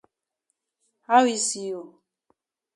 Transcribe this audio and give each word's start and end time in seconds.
How 1.09 1.21
e 1.33 1.37
see 1.45 1.65
you? 1.69 1.81